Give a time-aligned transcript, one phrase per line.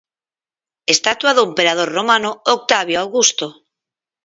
[0.95, 3.47] Estatua do emperador romano Octavio Augusto.